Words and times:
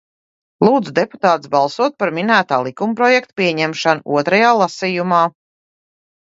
Lūdzu 0.67 0.93
deputātus 0.99 1.51
balsot 1.55 1.97
par 1.99 2.13
minētā 2.19 2.59
likumprojekta 2.69 3.39
pieņemšanu 3.43 4.17
otrajā 4.19 4.59
lasījumā! 4.65 5.25